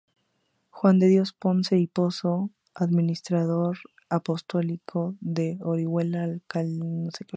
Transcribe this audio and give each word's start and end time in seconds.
Juan 0.71 0.97
de 0.97 1.05
Dios 1.05 1.31
Ponce 1.31 1.77
y 1.77 1.85
Pozo, 1.85 2.49
Administrador 2.73 3.77
apostólico 4.09 5.13
de 5.19 5.59
Orihuela-Alicante. 5.61 7.27